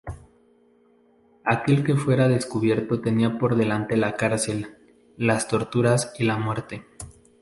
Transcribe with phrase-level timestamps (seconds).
[1.45, 4.75] Aquel que fuera descubierto tenía por delante la cárcel,
[5.15, 6.87] las torturas y la muerte.